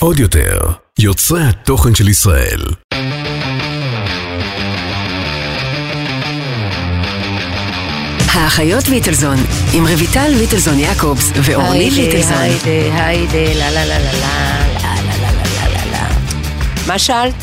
[0.00, 0.58] עוד יותר,
[0.98, 2.60] יוצרי התוכן של ישראל.
[8.28, 9.36] האחיות ליטלזון,
[9.74, 12.38] עם רויטל ליטלזון יעקובס ואורנית ליטלזון.
[12.38, 16.08] היידה, היידה, לה לה לה לה לה לה לה לה לה לה לה
[16.86, 17.34] מה שאלת?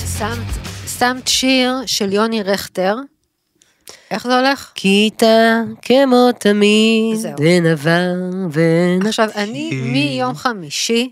[0.99, 2.95] שמת שיר של יוני רכטר.
[4.11, 4.71] איך זה הולך?
[4.75, 7.33] כיתה כמו תמיד, זהו.
[7.45, 8.13] אין עבר
[8.51, 9.07] ואין...
[9.07, 11.11] עכשיו, אני מיום חמישי,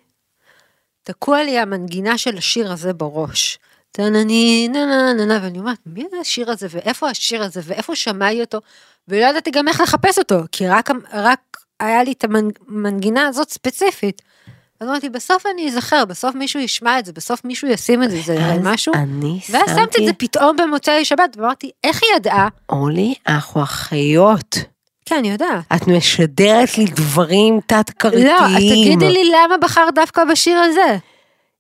[1.04, 3.60] תקוע לי המנגינה של השיר הזה בראש.
[3.92, 7.96] טנני נה נה נה נה, ואני אומרת, מי זה השיר הזה, ואיפה השיר הזה, ואיפה
[7.96, 8.60] שמעי אותו,
[9.08, 14.22] ולא ידעתי גם איך לחפש אותו, כי רק, רק היה לי את המנגינה הזאת ספציפית.
[14.82, 18.22] אז אמרתי, בסוף אני אזכר, בסוף מישהו ישמע את זה, בסוף מישהו ישים את זה,
[18.22, 18.94] זה אז משהו.
[18.94, 22.48] אני ואז שמתי את שמתי, זה פתאום במוצאי שבת, ואמרתי, איך היא ידעה?
[22.70, 24.58] אורלי, אנחנו אחיות.
[25.06, 25.64] כן, אני יודעת.
[25.76, 28.26] את משדרת לי דברים תת-כרתיים.
[28.26, 30.98] לא, אז תגידי לי למה בחרת דווקא בשיר הזה.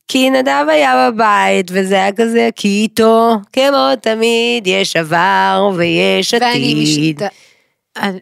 [0.07, 6.45] כי נדב היה בבית, וזה היה כזה, כי איתו, כמו תמיד, יש עבר ויש ואני
[6.45, 7.23] עתיד.
[7.23, 7.33] משת...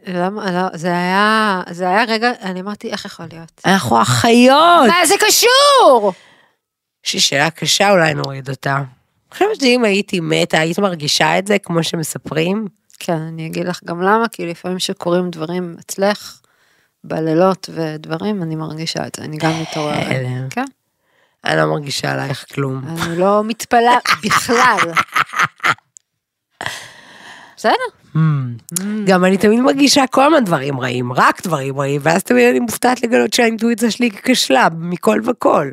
[0.07, 3.61] למה, לא, זה היה, זה היה רגע, אני אמרתי, איך יכול להיות?
[3.65, 4.87] אנחנו אחיות.
[4.87, 6.13] מה זה קשור?
[7.05, 8.75] יש לי שאלה קשה, אולי נוריד אותה.
[8.75, 8.85] אני
[9.33, 12.67] חושבת שאם הייתי מתה, היית מרגישה את זה כמו שמספרים?
[12.99, 16.39] כן, אני אגיד לך גם למה, כי לפעמים שקורים דברים אצלך,
[17.03, 20.07] בלילות ודברים, אני מרגישה את זה, אני גם מתעוררת.
[20.49, 20.65] כן,
[21.45, 22.81] אני לא מרגישה עלייך כלום.
[22.88, 24.77] אני לא מתפלאה בכלל.
[27.57, 27.73] בסדר.
[29.05, 33.03] גם אני תמיד מרגישה כל הזמן דברים רעים, רק דברים רעים, ואז תמיד אני מופתעת
[33.03, 35.71] לגלות שהאינטואיציה שלי כשלה מכל וכל.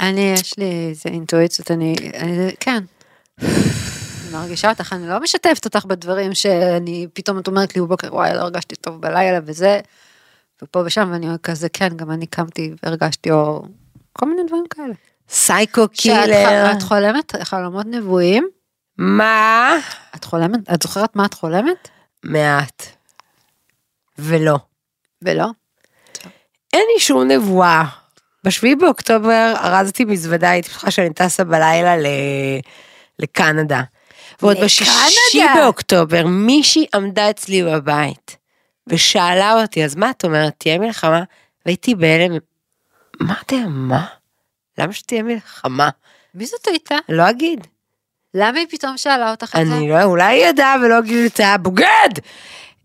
[0.00, 2.82] אני, יש לי איזה אינטואיציות, אני, אני כן.
[3.42, 3.48] אני
[4.32, 8.40] מרגישה אותך, אני לא משתפת אותך בדברים שאני, פתאום את אומרת לי בבוקר, וואי, לא
[8.40, 9.80] הרגשתי טוב בלילה וזה,
[10.62, 13.66] ופה ושם, ואני כזה, כן, גם אני קמתי והרגשתי אור,
[14.12, 14.94] כל מיני דברים כאלה.
[15.30, 15.90] סייקו שאת
[16.24, 16.72] קילר.
[16.72, 18.48] ח- את חולמת חלומות נבואים?
[18.98, 19.76] מה?
[20.16, 21.88] את חולמת, את זוכרת מה את חולמת?
[22.24, 22.82] מעט.
[24.18, 24.56] ולא.
[25.22, 25.46] ולא?
[26.72, 27.84] אין לי שום נבואה.
[28.44, 32.06] בשביעי באוקטובר ארזתי מזוודה, הייתי בטוחה שאני טסה בלילה ל...
[33.18, 33.82] לקנדה.
[34.42, 35.40] ועוד בשישי?
[35.56, 38.36] באוקטובר מישהי עמדה אצלי בבית
[38.86, 41.22] ושאלה אותי, אז מה את אומרת, תהיה מלחמה?
[41.66, 42.38] והייתי בהלם,
[43.22, 44.06] אמרתי לה, מה?
[44.78, 45.88] למה שתהיה מלחמה?
[46.34, 46.94] מי זאת הייתה?
[47.08, 47.66] לא אגיד.
[48.36, 49.74] למה היא פתאום שאלה אותך את זה?
[49.76, 52.08] אני לא, אולי היא ידעה ולא גיליתה, בוגד!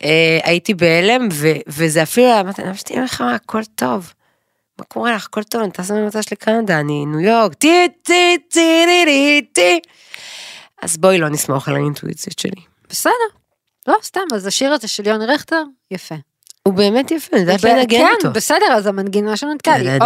[0.04, 4.14] אה, הייתי בהלם, ו- וזה אפילו, אמרתי, למה שתהיה מלחמה, הכל טוב.
[4.80, 8.84] מה קורה לך, הכל טוב, אני טסה שלי לקנדה, אני ניו יורק, טי טי טי
[8.86, 9.80] טי טי טי.
[10.82, 12.62] אז בואי לא נסמוך על האינטואיציות שלי.
[12.90, 13.12] בסדר.
[13.88, 16.16] לא, סתם, אז השיר הזה של יוני רכטר, יפה.
[16.64, 18.32] הוא באמת יפה, אני יודעת לנגן כן, אותו.
[18.34, 20.00] בסדר, אז המנגינה שלו נתקע לי, אוקיי.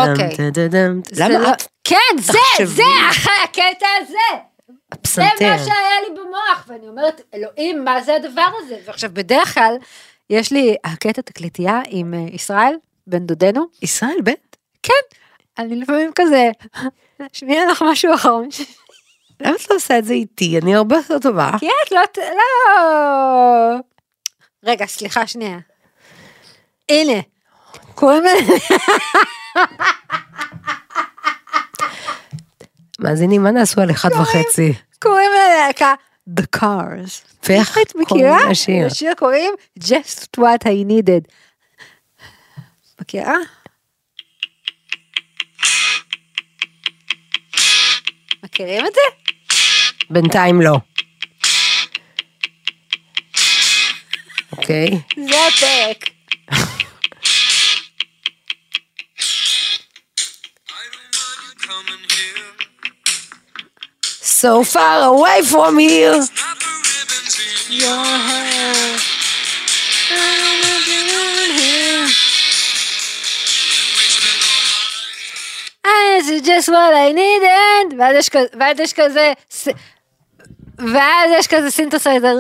[1.20, 2.34] למה לא- את כן, זה.
[2.66, 4.40] זה, אחי, הקטע הזה.
[4.92, 5.58] זה מה הפסנתר?
[5.58, 8.78] שהיה לי במוח, ואני אומרת, אלוהים, מה זה הדבר הזה?
[8.86, 9.78] ועכשיו, בדרך כלל,
[10.30, 12.74] יש לי הקטע תקליטייה עם אה, ישראל,
[13.08, 13.66] בן דודנו.
[13.82, 14.34] ישראל בן.
[14.84, 15.18] כן,
[15.58, 16.52] אני לפעמים כזה,
[17.34, 18.48] שמיע לך משהו אחרון.
[19.42, 20.60] למה את לא עושה את זה איתי?
[20.60, 21.52] אני הרבה יותר טובה.
[21.60, 23.78] כי את לא, לא.
[24.64, 25.58] רגע, סליחה שנייה.
[26.90, 27.22] הנה,
[27.96, 28.54] קוראים לזה,
[33.06, 34.74] מאזינים, מה נעשו על אחד וחצי?
[35.00, 35.94] קוראים ללהקה
[36.40, 37.46] The Cars.
[37.50, 38.52] ואיך את קוראים מכירה?
[38.52, 38.88] לשיר?
[38.88, 41.32] לשיר קוראים Just What I Needed.
[43.02, 43.36] מכירה?
[48.44, 49.34] מכירים את זה?
[50.10, 50.78] בינתיים לא.
[54.52, 54.90] אוקיי.
[55.30, 56.16] זה הפרק.
[64.46, 66.22] So far away from here.
[75.84, 78.00] This is just what I needed.
[78.00, 79.68] ואז יש כזה, ואז יש כזה, ס-
[80.78, 82.36] ואז יש כזה סינתסייזר.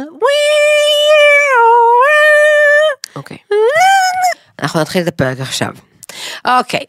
[3.15, 3.37] אוקיי.
[4.61, 5.69] אנחנו נתחיל את הפרק עכשיו.
[6.47, 6.85] אוקיי.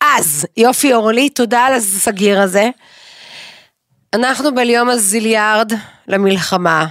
[0.00, 2.68] אז, יופי אורלי, תודה על הסגיר הזה.
[4.14, 5.72] אנחנו ביום הזיליארד
[6.06, 6.86] למלחמה.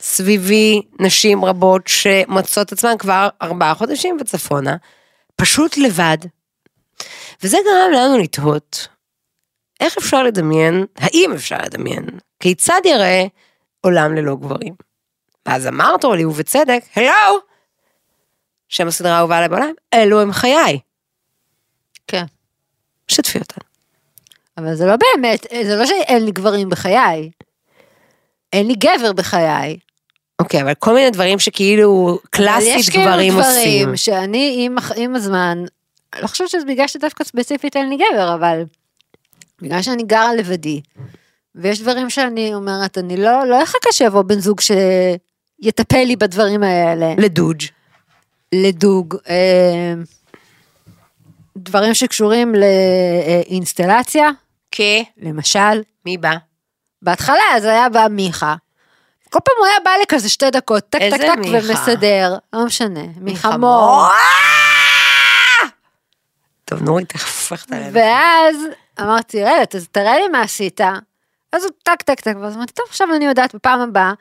[0.00, 4.76] סביבי נשים רבות שמוצאות עצמן כבר ארבעה חודשים וצפונה,
[5.36, 6.18] פשוט לבד.
[7.42, 8.88] וזה גרם לנו לתהות,
[9.80, 12.06] איך אפשר לדמיין, האם אפשר לדמיין,
[12.40, 13.26] כיצד יראה
[13.80, 14.74] עולם ללא גברים.
[15.46, 17.38] ואז אמרת אורלי, ובצדק, הלו!
[18.68, 20.78] שם הסדרה האהובה עליי בעולם, אלו הם חיי.
[22.06, 22.24] כן.
[23.08, 23.57] שתפי אותנו.
[24.58, 27.30] אבל זה לא באמת, זה לא שאין לי גברים בחיי.
[28.52, 29.78] אין לי גבר בחיי.
[30.38, 33.82] אוקיי, אבל כל מיני דברים שכאילו קלאסית יש כאילו גברים עושים.
[33.82, 35.64] דברים שאני עם, עם הזמן,
[36.22, 38.62] לא חושבת שזה בגלל שדווקא ספציפית אין לי גבר, אבל
[39.62, 40.80] בגלל שאני גרה לבדי,
[41.54, 47.14] ויש דברים שאני אומרת, אני לא, לא אחכה שיבוא בן זוג שיטפל לי בדברים האלה.
[47.18, 47.62] לדוג'.
[48.54, 49.94] לדוג, אה,
[51.56, 54.30] דברים שקשורים לאינסטלציה,
[54.78, 55.02] כן.
[55.16, 56.34] למשל, מי בא?
[57.02, 58.54] בהתחלה זה היה בא מיכה.
[59.30, 61.38] כל פעם הוא היה בא לכזה שתי דקות, טק טק טק?
[61.52, 64.06] ומסדר, לא משנה, מיכה מור.
[66.64, 67.90] טוב, נורית, תכף הופכת עליהם.
[67.94, 68.56] ואז
[69.00, 70.80] אמרתי, רגע, אז תראה לי מה עשית.
[71.52, 74.12] אז הוא טק טק טק, ואז אמרתי, טוב, עכשיו אני יודעת בפעם הבאה.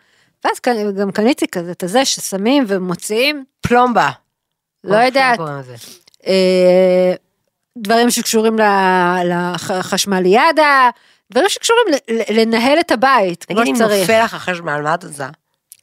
[0.43, 0.57] ואז
[0.99, 4.09] גם קניתי כזה את הזה ששמים ומוציאים, פלומבה.
[4.83, 5.39] לא יודעת,
[7.81, 8.55] דברים שקשורים
[9.69, 10.89] לחשמליאדה,
[11.31, 11.83] דברים שקשורים
[12.29, 13.99] לנהל את הבית, כמו תגידי, אם שצריך.
[14.09, 15.29] נופל לך החשמל, מה את עושה?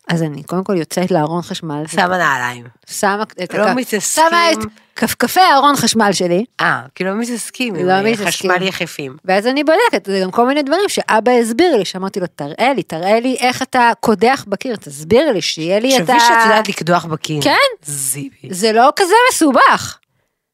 [0.08, 2.64] אז אני קודם כל יוצאת לארון חשמל, שמה נעליים.
[2.86, 4.24] שמה את לא הכ- מתעסקים.
[4.30, 4.58] שמה את
[4.96, 8.26] כפכפי הארון חשמל שלי, אה, כאילו לא מתעסקים לא אה, מתעסקים.
[8.50, 9.16] חשמל יחפים.
[9.24, 12.82] ואז אני בודקת, זה גם כל מיני דברים שאבא הסביר לי, שאמרתי לו, תראה לי,
[12.82, 16.04] תראה לי איך אתה קודח בקיר, תסביר לי, שיהיה לי את ה...
[16.04, 17.42] תחשבי שאת יודעת לקדוח בקיר.
[17.42, 17.56] כן.
[17.82, 18.48] זיבי.
[18.50, 19.98] זה לא כזה מסובך.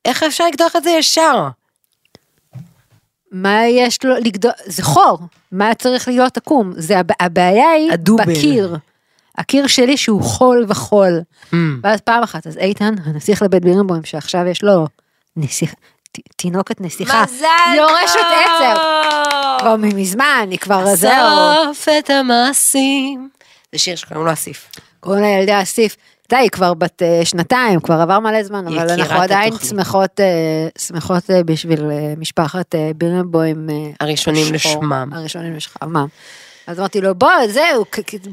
[0.05, 1.49] איך אפשר לקדוח את זה ישר?
[3.33, 5.19] מה יש לו לגדול, זה חור,
[5.53, 6.73] מה צריך להיות עקום?
[6.77, 8.25] זה הב- הבעיה היא הדובל.
[8.25, 8.77] בקיר.
[9.39, 11.21] הקיר שלי שהוא חול וחול.
[11.53, 11.57] Mm.
[11.83, 14.87] ואז פעם אחת, אז איתן, הנסיך לבית בירנבוים, שעכשיו יש לו
[15.37, 15.75] נסיך,
[16.13, 17.25] ת- תינוקת נסיכה,
[17.77, 18.77] יורשת עצר.
[19.59, 21.13] כבר מזמן, היא כבר זהו.
[21.73, 23.29] אסוף את המעשים.
[23.73, 24.71] זה שיר שקוראים לו אסיף.
[25.01, 25.97] קוראים לה ילדי אסיף.
[26.31, 29.53] די, היא כבר בת אה, שנתיים, כבר עבר מלא זמן, אבל אנחנו עדיין.
[29.69, 31.81] שמחות, אה, שמחות אה, בשביל
[32.17, 33.69] משפחת בירנבוים.
[34.01, 34.55] הראשונים.
[34.55, 35.11] לשמם.
[35.13, 36.07] הראשונים לשמם.
[36.67, 37.85] אז אמרתי לו, בוא, זהו,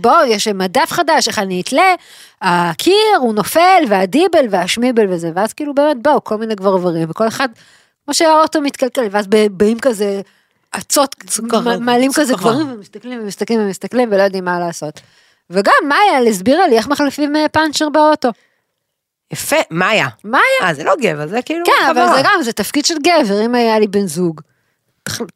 [0.01, 1.95] בוא, יש מדף חדש, איך אני אתלה,
[2.41, 7.49] הקיר, הוא נופל, והדיבל, והשמיבל וזה, ואז כאילו באמת באו כל מיני גברברים, וכל אחד,
[8.05, 10.21] כמו שהאוטו מתקלקל, ואז באים כזה
[11.43, 12.11] מ- מעלים.
[12.13, 15.01] כזה דברים, ומסתכלים ומסתכלים ומסתכלים, ולא יודעים מה לעשות.
[15.49, 18.29] וגם מאיה הסבירה לי איך מחליפים אה, פאנצ'ר באוטו.
[19.33, 20.07] יפה, מאיה.
[20.23, 20.43] מאיה?
[20.61, 22.15] אה, זה לא גבר, זה כאילו כן, אבל חברה.
[22.17, 24.41] זה גם, זה תפקיד של גבר, אם היה לי בן זוג.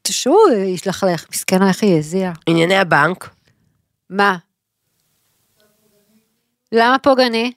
[0.08, 2.32] שהוא ישלח לך, מסכנה איך היא הזיעה.
[2.48, 3.30] ענייני הבנק.
[4.10, 4.36] מה?
[6.72, 7.52] למה פוגעני?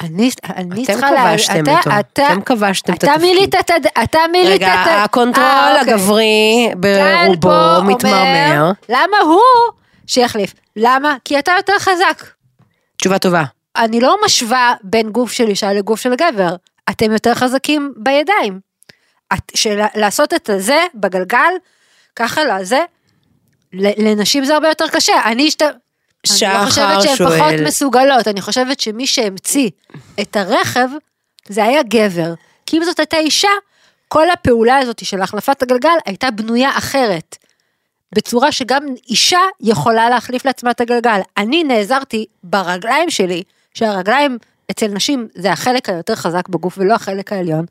[0.00, 1.10] אני, אני אתם צריכה...
[1.12, 1.90] לה- כבשתם אתה- אותו.
[2.00, 2.00] אתה-
[2.32, 3.30] אתם כבשתם את אתה התפקיד.
[3.34, 3.70] מילאת את...
[3.70, 4.86] הד- אתה מילאת רגע, את...
[4.86, 5.94] ה- הקונטרול אה, אוקיי.
[5.94, 8.70] הגברי ברובו מתמרמר.
[8.88, 9.40] למה הוא
[10.06, 10.54] שיחליף?
[10.76, 11.16] למה?
[11.24, 12.24] כי אתה יותר חזק.
[12.96, 13.44] תשובה טובה.
[13.76, 16.56] אני לא משווה בין גוף של אישה לגוף של גבר.
[16.90, 18.60] אתם יותר חזקים בידיים.
[19.32, 21.52] את, של, לעשות את הזה בגלגל,
[22.16, 22.80] ככה לזה,
[23.72, 25.12] לנשים זה הרבה יותר קשה.
[25.24, 25.62] אני אשת...
[25.62, 25.72] אני
[26.30, 29.70] לא שחר חושבת שהן שואל- פחות מסוגלות, אני חושבת שמי שהמציא
[30.20, 30.88] את הרכב,
[31.48, 32.34] זה היה גבר.
[32.66, 33.48] כי אם זאת הייתה אישה,
[34.08, 37.36] כל הפעולה הזאת של החלפת הגלגל הייתה בנויה אחרת.
[38.14, 41.20] בצורה שגם אישה יכולה להחליף לעצמה את הגלגל.
[41.36, 43.42] אני נעזרתי ברגליים שלי,
[43.74, 44.38] שהרגליים
[44.70, 47.64] אצל נשים זה החלק היותר חזק בגוף ולא החלק העליון,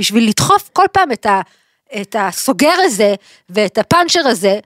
[0.00, 1.40] בשביל לדחוף כל פעם את, ה,
[2.00, 3.14] את הסוגר הזה
[3.48, 4.58] ואת הפאנצ'ר הזה,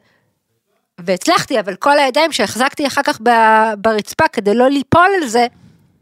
[0.98, 3.20] והצלחתי, אבל כל הידיים שהחזקתי אחר כך
[3.78, 5.46] ברצפה כדי לא ליפול על זה,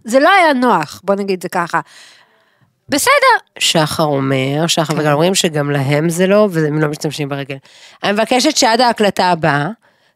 [0.04, 1.80] זה לא היה נוח, בוא נגיד זה ככה.
[2.88, 5.00] בסדר, שחר אומר, שחר כן.
[5.00, 7.56] וגם אומרים שגם להם זה לא, והם לא משתמשים ברגל.
[8.04, 9.68] אני מבקשת שעד ההקלטה הבאה,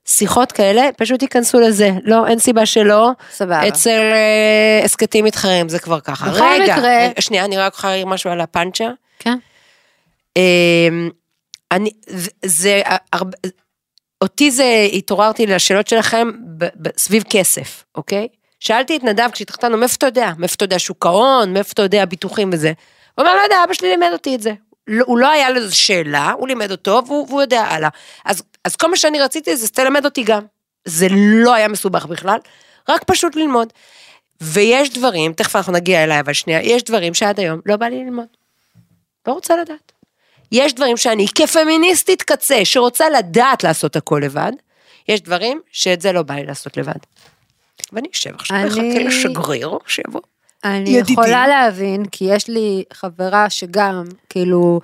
[0.05, 1.91] שיחות כאלה, פשוט ייכנסו לזה.
[2.05, 3.11] לא, אין סיבה שלא.
[3.33, 3.69] סבבה.
[3.69, 6.31] אצל אה, הסכתים מתחרים זה כבר ככה.
[6.31, 8.91] בכל רגע, מקרה- רגע, שנייה, אני רק יכולה להעיר משהו על הפאנצ'ר.
[9.19, 9.39] כן.
[10.37, 11.11] אמ,
[11.73, 13.37] אני, זה- זה, הרבה,
[14.23, 18.29] אותי זה, התעוררתי לשאלות שלכם ב, ב, סביב כסף, אוקיי?
[18.61, 20.33] שאלתי את נדב כשהתחתנו, מאיפה אתה יודע?
[20.39, 21.53] מאיפה אתה יודע שוק ההון?
[21.53, 22.73] מאיפה אתה יודע ביטוחים וזה?
[23.15, 24.53] הוא אומר, לא יודע, אבא שלי לימד אותי את זה.
[24.87, 27.89] לא, הוא לא היה לזה שאלה, הוא לימד אותו והוא, והוא יודע הלאה.
[28.25, 30.43] אז, אז כל מה שאני רציתי זה תלמד אותי גם.
[30.85, 32.39] זה לא היה מסובך בכלל,
[32.89, 33.73] רק פשוט ללמוד.
[34.41, 38.05] ויש דברים, תכף אנחנו נגיע אליי, אבל שנייה, יש דברים שעד היום לא בא לי
[38.05, 38.27] ללמוד.
[39.29, 39.93] לא רוצה לדעת.
[40.53, 44.53] יש דברים שאני כפמיניסטית קצה, שרוצה לדעת לעשות הכל לבד,
[45.09, 47.01] יש דברים שאת זה לא בא לי לעשות לבד.
[47.93, 50.21] ואני אשב עכשיו אני- מחכה לשגריר שיבוא.
[50.65, 51.13] אני ידידי.
[51.13, 54.81] יכולה להבין, כי יש לי חברה שגם, כאילו,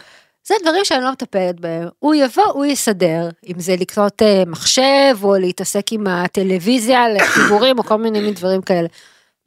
[0.46, 1.88] זה דברים שאני לא מטפלת בהם.
[1.98, 7.84] הוא יבוא, הוא יסדר, אם זה לקנות אה, מחשב, או להתעסק עם הטלוויזיה לחיבורים, או
[7.84, 8.88] כל מיני דברים כאלה.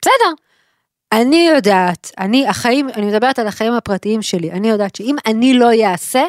[0.01, 0.33] בסדר.
[1.11, 5.69] אני יודעת, אני, החיים, אני מדברת על החיים הפרטיים שלי, אני יודעת שאם אני לא
[5.85, 6.23] אעשה,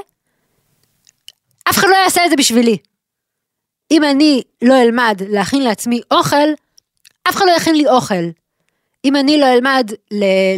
[1.70, 2.76] אף אחד לא יעשה את זה בשבילי.
[3.90, 6.36] אם אני לא אלמד להכין לעצמי אוכל,
[7.28, 8.24] אף אחד לא יכין לי אוכל.
[9.04, 9.90] אם אני לא אלמד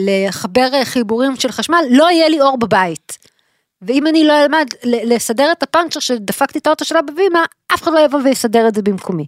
[0.01, 3.19] לחבר חיבורים של חשמל, לא יהיה לי אור בבית.
[3.83, 7.99] ואם אני לא אלמד לסדר את הפאנצ'ר שדפקתי את האוטו שלה בבימה, אף אחד לא
[7.99, 9.27] יבוא ויסדר את זה במקומי.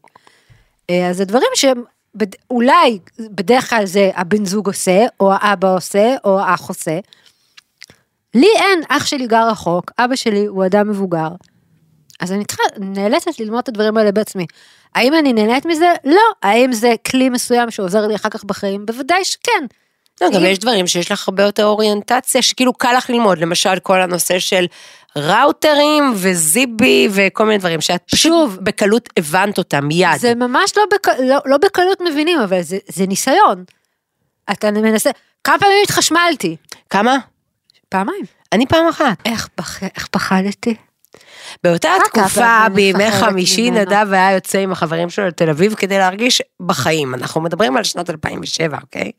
[0.90, 6.40] אה, אז זה דברים שאולי בדרך כלל זה הבן זוג עושה, או האבא עושה, או
[6.40, 6.98] האח עושה.
[8.34, 11.28] לי אין, אח שלי גר רחוק, אבא שלי הוא אדם מבוגר.
[12.20, 14.46] אז אני צריכה, נאלצת ללמוד את הדברים האלה בעצמי.
[14.94, 15.92] האם אני נהנית מזה?
[16.04, 16.22] לא.
[16.42, 18.86] האם זה כלי מסוים שעוזר לי אחר כך בחיים?
[18.86, 19.66] בוודאי שכן.
[20.20, 24.00] לא, גם יש דברים שיש לך הרבה יותר אוריינטציה, שכאילו קל לך ללמוד, למשל כל
[24.00, 24.66] הנושא של
[25.16, 28.58] ראוטרים וזיבי וכל מיני דברים, שאת שוב.
[28.62, 30.16] בקלות הבנת אותם מיד.
[30.16, 31.08] זה ממש לא, בק...
[31.08, 33.64] לא, לא בקלות מבינים, אבל זה, זה ניסיון.
[34.52, 35.10] אתה מנסה,
[35.44, 36.56] כמה פעמים התחשמלתי?
[36.90, 37.16] כמה?
[37.88, 38.24] פעמיים.
[38.52, 39.16] אני פעם אחת.
[39.24, 39.82] איך, פח...
[39.82, 40.74] איך פחדתי?
[41.64, 43.70] באותה רק תקופה, אבל אני בימי חמישי.
[43.70, 47.14] נדב היה יוצא עם החברים שלו לתל אביב כדי להרגיש בחיים.
[47.14, 49.10] אנחנו מדברים על שנת 2007, אוקיי?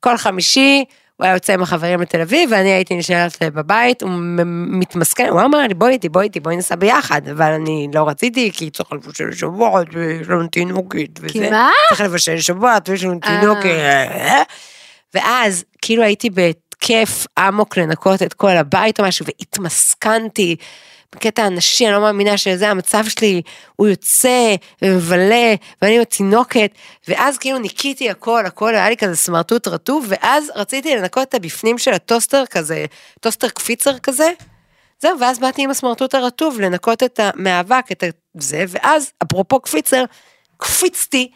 [0.00, 0.84] כל חמישי
[1.16, 4.10] הוא היה יוצא עם החברים לתל אביב, ואני הייתי נשארת בבית, הוא
[4.68, 8.50] מתמסכן, הוא אמר לי, בואי איתי, בואי איתי, בואי נסע ביחד, אבל אני לא רציתי,
[8.52, 11.28] כי צריך לבשל שבועות, ויש לנו תינוקית, וזה.
[11.28, 11.70] כי מה?
[11.88, 13.40] צריך לבשל שבועות, ויש לנו אה.
[13.40, 13.70] תינוקת.
[15.14, 20.56] ואז, כאילו הייתי בהתקף אמוק לנקות את כל הבית או משהו, והתמסכנתי.
[21.14, 23.42] בקטע הנשי, אני לא מאמינה שזה המצב שלי,
[23.76, 26.70] הוא יוצא ומבלה, ואני עם התינוקת,
[27.08, 31.78] ואז כאילו ניקיתי הכל, הכל היה לי כזה סמרטוט רטוב, ואז רציתי לנקות את הבפנים
[31.78, 32.84] של הטוסטר כזה,
[33.20, 34.30] טוסטר קפיצר כזה,
[35.00, 38.04] זהו, ואז באתי עם הסמרטוט הרטוב לנקות את מהאבק, את
[38.34, 40.04] זה, ואז, אפרופו קפיצר,
[40.56, 41.30] קפיצתי,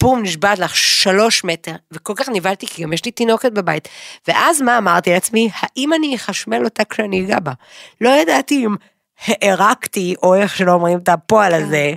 [0.00, 3.88] בום, נשבעת לך שלוש מטר, וכל כך נבהלתי, כי גם יש לי תינוקת בבית.
[4.28, 7.52] ואז מה אמרתי לעצמי, האם אני אחשמל אותה כשאני אגע בה?
[8.00, 8.74] לא ידעתי אם
[9.20, 11.92] הערקתי, או איך שלא אומרים את הפועל הזה.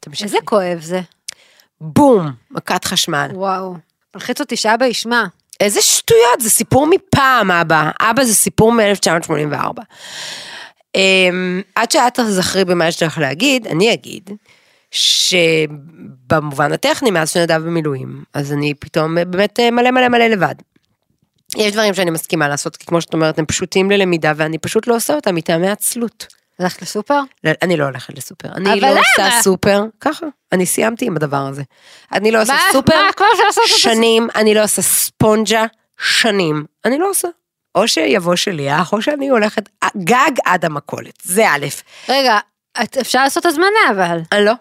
[0.00, 0.24] תמשיכי.
[0.24, 1.00] איזה כואב זה.
[1.80, 3.28] בום, מכת חשמל.
[3.34, 3.74] וואו.
[4.14, 5.24] מלחיץ אותי שאבא ישמע.
[5.60, 7.90] איזה שטויות, זה סיפור מפעם, אבא.
[8.00, 9.80] אבא זה סיפור מ-1984.
[10.96, 11.00] Um,
[11.74, 14.30] עד שאת תזכרי במה יש לך להגיד, אני אגיד
[14.90, 20.54] שבמובן הטכני, מאז שנדב במילואים, אז אני פתאום באמת מלא מלא מלא לבד.
[21.56, 24.96] יש דברים שאני מסכימה לעשות, כי כמו שאת אומרת, הם פשוטים ללמידה, ואני פשוט לא
[24.96, 26.26] עושה אותם מטעמי עצלות.
[26.58, 27.20] הלכת לסופר?
[27.44, 28.48] לא, אני לא הולכת לסופר.
[28.56, 28.98] אני לא למה?
[29.00, 31.62] עושה סופר, ככה, אני סיימתי עם הדבר הזה.
[32.12, 33.10] אני לא עושה מה- סופר מה?
[33.66, 35.64] שנים, אני לא עושה ספונג'ה
[36.00, 37.28] שנים, אני לא עושה.
[37.74, 41.66] או שיבוא שליח, או שאני הולכת גג עד המכולת, זה א',
[42.08, 42.38] רגע,
[42.82, 44.18] את, אפשר לעשות הזמנה אבל.
[44.32, 44.52] אני לא,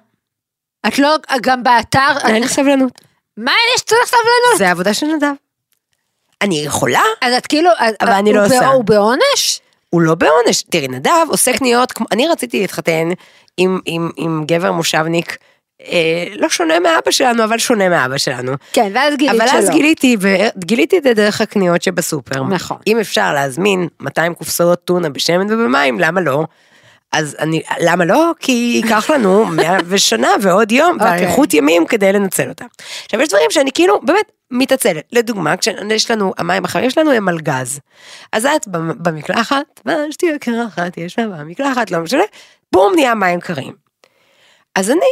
[0.88, 3.01] את לא, גם באתר, אין לי סבלנות,
[3.38, 4.57] מה יש צריך סבלנות?
[4.57, 5.33] זה עבודה של נדב.
[6.41, 7.69] אני יכולה, אז את כאילו,
[8.01, 8.67] אבל אני לא עושה.
[8.67, 9.62] הוא בעונש?
[9.89, 10.63] הוא לא בעונש.
[10.69, 13.10] תראי, נדב עושה קניות, אני רציתי להתחתן
[13.57, 15.38] עם, עם, עם גבר מושבניק,
[15.81, 18.51] אה, לא שונה מאבא שלנו, אבל שונה מאבא שלנו.
[18.74, 19.60] כן, ואז גילית אבל שלא.
[19.60, 22.43] אז גיליתי, וגיליתי את זה דרך הקניות שבסופר.
[22.43, 22.77] נכון.
[22.88, 26.45] אם אפשר להזמין 200 קופסאות טונה בשמן ובמים, למה לא?
[27.12, 28.31] אז אני, למה לא?
[28.39, 31.07] כי ייקח לנו 100 ושנה ועוד יום, אוקיי.
[31.07, 32.65] ואריכות ימים כדי לנצל אותם.
[33.05, 35.03] עכשיו יש דברים שאני כאילו באמת מתעצלת.
[35.12, 37.79] לדוגמה, כשיש לנו, המים החמים שלנו הם על גז.
[38.34, 42.24] אז את במ- במקלחת, ואשתי יקרה אחת, יש לה במקלחת, לא משנה,
[42.72, 43.74] בום נהיה מים קרים.
[44.75, 45.05] אז אני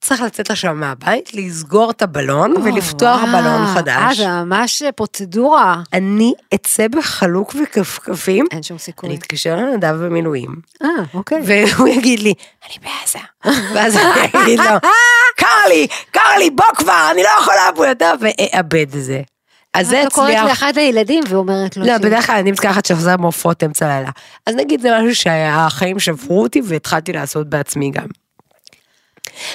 [0.00, 4.16] צריך לצאת עכשיו מהבית, לסגור את הבלון ולפתוח וואו, בלון אה, חדש.
[4.16, 5.82] זה ממש פרוצדורה.
[5.92, 9.08] אני אצא בחלוק וכפכפים, אין שום סיכוי.
[9.08, 11.42] אני אתקשר לנדב במילואים, אה, אוקיי.
[11.44, 12.34] והוא יגיד לי,
[12.66, 13.18] אני בעזה.
[13.74, 14.66] ואז אני אגיד לו,
[15.38, 19.22] קר לי, קר לי, בוא כבר, אני לא יכולה פה יותר, ואאבד את זה.
[19.74, 20.44] אז זה את לא קוראת הצליח.
[20.44, 24.10] לאחד הילדים ואומרת לו, לא, בדרך כלל אני מתקחת שחוזר מעופות אמצע לילה.
[24.46, 28.06] אז נגיד זה משהו שהחיים שברו אותי והתחלתי לעשות בעצמי גם.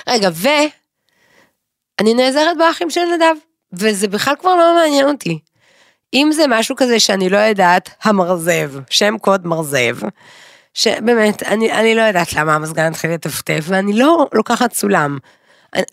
[0.08, 3.36] רגע, ואני נעזרת באחים של נדב,
[3.74, 5.40] וזה בכלל כבר לא מעניין אותי.
[6.14, 9.98] אם זה משהו כזה שאני לא יודעת, המרזב, שם קוד מרזב,
[10.74, 15.18] שבאמת, אני, אני לא יודעת למה המזגן התחיל לטפטף, ואני לא לוקחת סולם.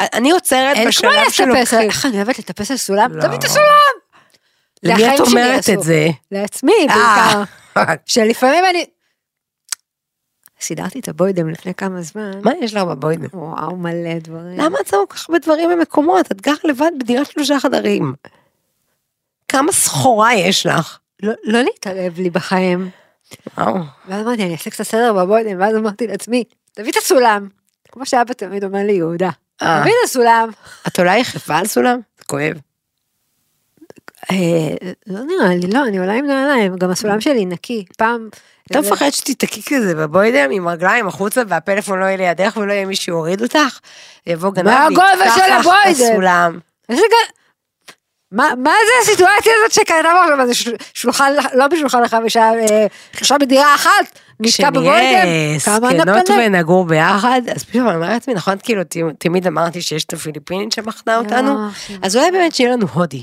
[0.01, 1.81] אני, עוצרת אין כמו בשלב לטפס, שלוקחים.
[1.81, 3.13] איך אני אוהבת לטפס על סולם?
[3.13, 3.23] לא.
[3.23, 3.65] תביא את הסולם!
[4.83, 5.71] למי את אומרת.
[5.71, 6.09] את זה?
[6.33, 7.45] לעצמי אה,
[7.75, 7.95] בעיקר.
[8.07, 8.85] שלפעמים אני...
[10.61, 12.31] סידרתי את הבוידם לפני כמה זמן.
[12.45, 13.27] מה יש לך בבוידם?
[13.35, 14.59] וואו, מלא דברים.
[14.59, 16.33] למה את שמה כל כך הרבה דברים במקומות?
[16.33, 18.15] את גרה לבד בדירת שלושה חדרים.
[19.49, 20.99] כמה סחורה יש לך?
[21.23, 22.91] לא- לא להתערב לי בחיים.
[23.59, 23.77] וואו.
[24.09, 27.49] ואז אמרתי, אני אעשה קצת סדר בבוידם, ואז אמרתי לעצמי, תביא את הסולם.
[27.93, 29.31] כמו שאבא תמיד אומר לי, יהודה,
[29.63, 29.81] אה.
[29.81, 30.51] תביא את הסולם.
[30.89, 32.01] את אולי יחפה על סולם?
[32.19, 32.57] זה כואב.
[34.31, 34.37] אה,
[35.07, 37.85] לא נראה לי, לא, אני עולה עם נעליים, גם הסולם שלי נקי.
[37.99, 38.29] פעם...
[38.71, 42.97] אתה מפחד שתתקי כזה בבוידם עם רגליים החוצה והפלאפון לא יהיה לידך ולא יהיה מי
[42.97, 43.79] שיוריד אותך?
[44.27, 45.91] יבוא גנב של לך את?
[45.91, 46.59] הסולם.
[48.33, 50.47] מה, מה זה הסיטואציה הזאת שקרתה פה עכשיו?
[50.47, 55.01] זה שולחן, לא בשולחן לך בשעה, אה, בדירה אחת, נתקע בבוידם?
[55.59, 56.37] כשנהיה כמה זקנות נפנה?
[56.47, 58.83] ונגור ביחד, אז פתאום אני אומרת לעצמי, נכון, כאילו,
[59.19, 61.97] תמיד אמרתי שיש את הפיליפינית שמחנה אותנו, יופי.
[62.03, 63.23] אז אולי באמת שיהיה לנו הודי.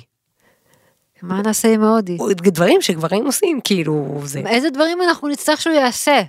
[1.22, 2.18] מה נעשה עם ההודי?
[2.34, 6.22] דברים שגברים עושים, כאילו, זה, איזה דברים אנחנו נצטרך שהוא יעשה?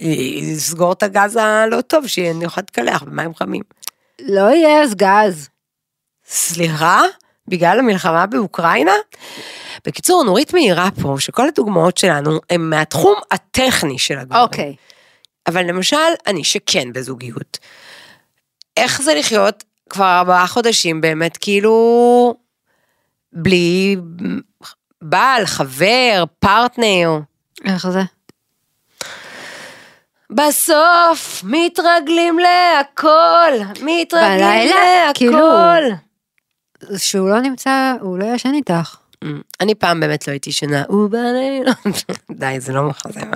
[0.00, 3.62] לסגור את הגז הלא טוב, שאני אוכל להתקלח במים חמים.
[4.20, 5.48] לא יהיה אז גז.
[6.28, 7.02] סליחה?
[7.52, 8.92] בגלל המלחמה באוקראינה?
[9.86, 14.42] בקיצור, נורית מעירה פה שכל הדוגמאות שלנו הן מהתחום הטכני של הגברים.
[14.42, 14.74] אוקיי.
[15.46, 17.58] אבל למשל, אני שכן בזוגיות.
[18.76, 22.34] איך זה לחיות כבר ארבעה חודשים באמת כאילו
[23.32, 23.96] בלי
[25.02, 27.18] בעל, חבר, פרטנר.
[27.64, 28.00] איך זה?
[30.30, 34.74] בסוף מתרגלים להכל, מתרגלים בלילה?
[34.74, 35.18] להכל.
[35.18, 36.11] כאילו-
[36.96, 38.96] שהוא לא נמצא, הוא לא ישן איתך.
[39.60, 41.72] אני פעם באמת לא הייתי שנה, הוא בלילה.
[42.30, 43.32] די, זה לא מחזמר.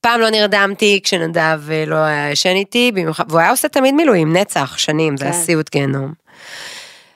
[0.00, 4.36] פעם לא נרדמתי כשנדב אה, לא היה ישן איתי, במיוחד, והוא היה עושה תמיד מילואים,
[4.36, 5.40] נצח, שנים, זה היה כן.
[5.40, 6.12] סיוט גיהנום.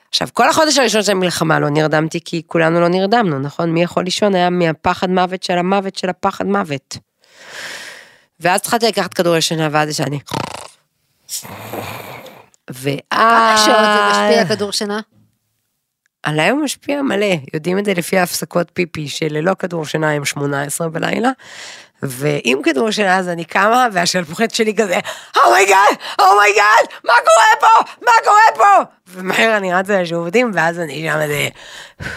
[0.09, 3.71] עכשיו, כל החודש הראשון של המלחמה לא נרדמתי, כי כולנו לא נרדמנו, נכון?
[3.71, 4.35] מי יכול לישון?
[4.35, 6.97] היה מהפחד מוות של המוות של הפחד מוות.
[8.39, 10.19] ואז התחלתי לקחת כדורי שינה, ואז ישנתי.
[12.69, 12.99] ואז...
[13.09, 14.99] כמה שעות זה משפיע כדור שינה?
[16.23, 20.89] עליי הוא משפיע מלא, יודעים את זה לפי ההפסקות פיפי שללא כדור שינה הם 18
[20.89, 21.29] בלילה,
[22.03, 24.99] ועם כדור שינה אז אני קמה והשלפוחית שלי כזה,
[25.45, 27.67] אומייגאד, אומייגאד, מה קורה פה,
[28.05, 28.83] מה קורה פה?
[29.07, 31.47] ומהר אני רצה לשירותים ואז אני שם איזה...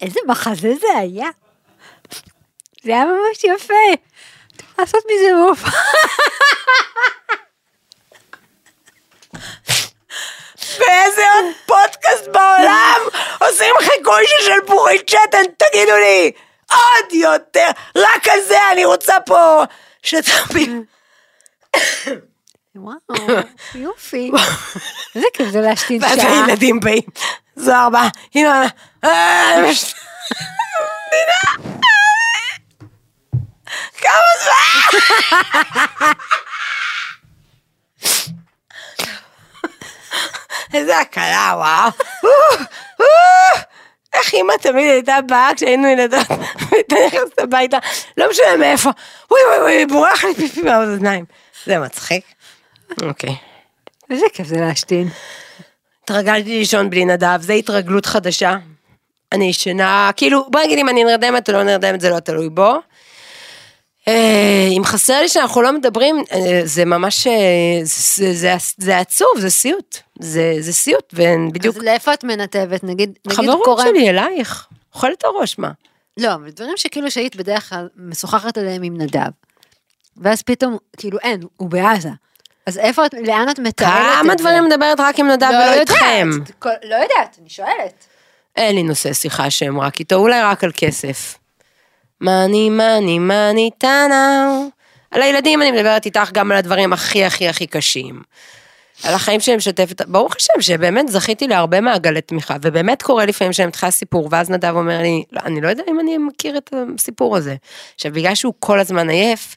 [0.00, 1.28] איזה מחזה זה היה.
[2.82, 3.74] זה היה ממש יפה.
[4.78, 5.70] לעשות מזה מופע.
[10.78, 13.00] באיזה עוד פודקאסט בעולם
[13.40, 16.32] עושים חיקוי של שלפוחית שתן, תגידו לי,
[16.70, 19.62] עוד יותר, רק על זה אני רוצה פה
[20.02, 20.84] שתבין.
[22.76, 22.96] וואו,
[23.74, 24.30] יופי.
[25.14, 26.44] איזה כיף זה להשתין ואז שעה.
[26.46, 27.02] הילדים באים,
[27.56, 28.66] זוהר בא, אמא,
[29.04, 29.70] אה,
[34.04, 34.84] כמה זמן?
[40.74, 41.90] איזה הקלה, וואו.
[44.14, 46.26] איך אמא תמיד הייתה באה כשהיינו ילדות,
[46.70, 47.78] והייתה נכנסת הביתה,
[48.16, 48.90] לא משנה מאיפה,
[49.30, 51.24] וואי וואי וואי, בורח לי פיפי מהאוזניים.
[51.64, 52.24] זה מצחיק.
[53.02, 53.36] אוקיי.
[54.10, 55.08] איזה כיף זה להשתין.
[56.04, 58.56] התרגלתי לישון בלי נדב, זה התרגלות חדשה.
[59.32, 62.74] אני ישנה, כאילו, בוא נגיד אם אני נרדמת או לא נרדמת, זה לא תלוי בו.
[64.08, 67.32] אה, אם חסר לי שאנחנו לא מדברים, אה, זה ממש, אה,
[67.82, 69.98] זה, זה, זה עצוב, זה סיוט.
[70.20, 72.84] זה, זה סיוט, ובדיוק, אז לאיפה את מנתבת?
[72.84, 73.84] נגיד, נגיד חברות קורה...
[73.84, 75.70] שלי אלייך, אוכלת הראש, מה?
[76.16, 79.30] לא, אבל דברים שכאילו שהיית בדרך כלל משוחחת עליהם עם נדב.
[80.16, 82.08] ואז פתאום, כאילו אין, הוא בעזה.
[82.66, 84.22] אז איפה את, לאן את מתארת את זה?
[84.22, 86.30] כמה דברים מדברת רק עם נדב לא ולא יודעת, איתכם.
[86.64, 88.06] לא יודעת, אני שואלת.
[88.56, 91.38] אין לי נושא שיחה שהם רק איתו, אולי רק על כסף.
[92.20, 94.68] מאני, מאני, מאני, טאנאו.
[95.10, 98.22] על הילדים אני מדברת איתך גם על הדברים הכי הכי הכי קשים.
[99.04, 103.68] על החיים שאני משתפת, ברוך השם שבאמת זכיתי להרבה מעגלי תמיכה, ובאמת קורה לפעמים שאני
[103.68, 107.36] מתחילה סיפור, ואז נדב אומר לי, לא, אני לא יודע אם אני מכיר את הסיפור
[107.36, 107.54] הזה.
[107.94, 109.56] עכשיו, בגלל שהוא כל הזמן עייף,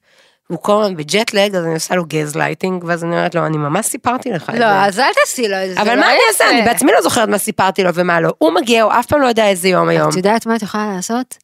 [0.50, 3.36] והוא כל הזמן ב jet lag, אז אני עושה לו גז לייטינג, ואז אני אומרת
[3.36, 4.60] לו, אני ממש סיפרתי לך את זה.
[4.60, 5.82] לא, אז אל תעשי לו את זה.
[5.82, 6.50] אבל זה מה לא אני אעשה?
[6.50, 8.34] אני בעצמי לא זוכרת מה סיפרתי לו ומה לא.
[8.38, 10.10] הוא מגיע, הוא אף פעם לא יודע איזה יום היום.
[10.10, 11.38] את יודעת מה את יכולה לעשות?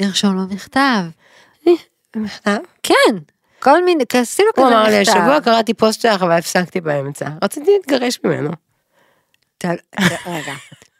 [0.00, 1.02] לרשום לו מכתב.
[2.16, 2.56] מכתב?
[2.82, 3.16] כן,
[3.58, 5.12] כל מיני, תעשי לו הוא כזה אמר לי, מכתב.
[5.12, 7.26] השבוע קראתי פוסט שלך אבל הפסקתי באמצע.
[7.42, 8.50] רציתי להתגרש ממנו.
[10.26, 10.54] רגע.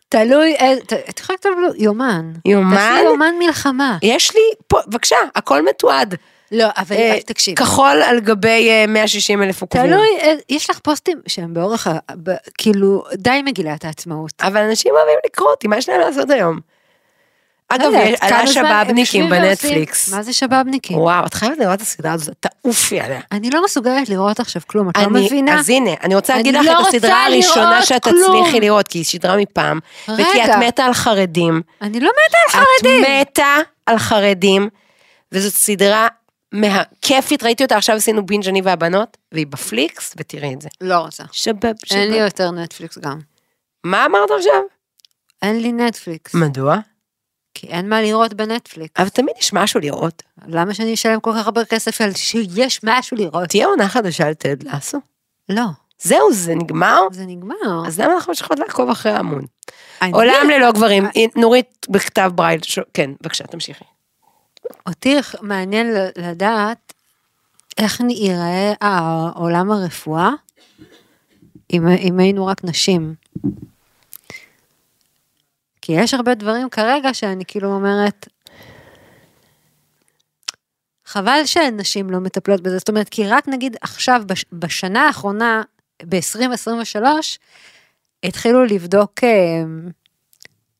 [0.08, 0.54] תלוי,
[1.08, 2.32] את יכולה לכתוב לו יומן.
[2.44, 2.76] יומן?
[2.76, 3.98] תעשי יומן מלחמה.
[4.02, 6.14] יש לי פה, בבקשה, הכל מתועד.
[6.52, 7.56] לא, אבל אה, תקשיב.
[7.56, 9.86] כחול על גבי אה, 160 אלף עוקבים.
[9.86, 11.88] תלוי, אה, יש לך פוסטים שהם באורך,
[12.58, 14.32] כאילו, די מגילת העצמאות.
[14.40, 16.60] אבל אנשים אוהבים לקרוא אותי, מה יש להם לעשות היום?
[17.74, 20.12] אגב, עלה שבאבניקים בנטפליקס.
[20.12, 20.98] מה זה שבאבניקים?
[20.98, 23.20] וואו, את חייבת לראות את הסדרה הזאת, תעופי עליה.
[23.32, 25.60] אני לא מסוגלת לראות עכשיו כלום, את לא מבינה?
[25.60, 28.02] אז הנה, אני רוצה להגיד לך לא את הסדרה הראשונה שאת.
[28.02, 30.50] תצליחי לראות, כי היא סדרה מפעם, וכי את.
[30.60, 31.62] מתה על חרדים.
[31.82, 33.04] אני לא מתה על חרדים.
[33.22, 33.56] את מתה
[33.86, 34.68] על חרדים,
[35.32, 36.08] וזאת סדרה
[36.52, 40.68] מהכיפית, ראיתי אותה עכשיו עשינו בינג' אני והבנות, והיא בפליקס, ותראי את זה.
[40.80, 41.24] לא רוצה.
[41.32, 42.24] שבב, אין לי שבב.
[42.24, 43.18] יותר נטפליקס גם.
[43.84, 44.60] מה אמרת עכשיו?
[45.42, 46.34] אין לי נטפליקס.
[46.34, 46.76] מדוע?
[47.54, 49.00] כי אין מה לראות בנטפליקס.
[49.00, 50.22] אבל תמיד יש משהו לראות.
[50.46, 53.48] למה שאני אשלם כל כך הרבה כסף על שיש משהו לראות?
[53.48, 54.98] תהיה עונה חדשה לטד לאסו.
[55.48, 55.64] לא,
[56.02, 57.00] זהו, זה נגמר?
[57.12, 57.86] זה נגמר.
[57.86, 59.44] אז למה אנחנו ממשיכות לעקוב אחרי העמוד?
[60.12, 62.60] עולם ללא גברים, אה, נורית בכתב ברייל,
[62.94, 63.84] כן, בבקשה, תמשיכי.
[64.86, 65.86] אותי מעניין
[66.16, 66.92] לדעת
[67.78, 70.30] איך ייראה העולם הרפואה
[71.72, 73.14] אם היינו רק נשים.
[75.84, 78.28] כי יש הרבה דברים כרגע שאני כאילו אומרת,
[81.04, 85.62] חבל שנשים לא מטפלות בזה, זאת אומרת, כי רק נגיד עכשיו, בש, בשנה האחרונה,
[86.08, 87.02] ב-2023,
[88.22, 89.62] התחילו לבדוק אה,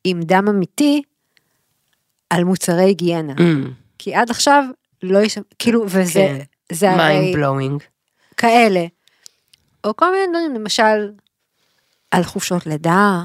[0.03, 1.01] עם דם אמיתי
[2.29, 3.33] על מוצרי היגיינה.
[3.97, 4.63] כי עד עכשיו
[5.03, 6.37] לא יש, כאילו, וזה, כן.
[6.71, 7.83] זה הרי mind blowing.
[8.37, 8.85] כאלה.
[9.83, 11.11] או כל מיני דברים, למשל,
[12.11, 13.23] על חופשות לידה,